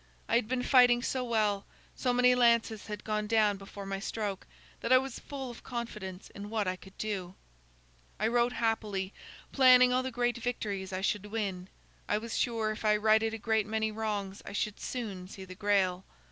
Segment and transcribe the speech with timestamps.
[0.27, 1.63] I had been fighting so well,
[1.95, 4.47] so many lances had gone down before my stroke,
[4.79, 7.35] that I was full of confidence in what I could do.
[8.19, 9.13] "I rode happily,
[9.51, 11.67] planning all the great victories I should win.
[12.09, 15.53] I was sure if I righted a great many wrongs, I should soon see the
[15.53, 16.03] Grail.